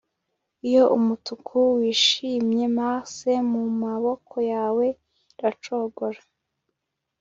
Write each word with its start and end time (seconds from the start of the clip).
Iyo 0.67 0.83
umutuku 0.97 1.57
wishimye 1.77 2.65
Mars 2.77 3.15
mumaboko 3.51 4.35
yawe 4.53 4.85
iracogora 5.39 6.19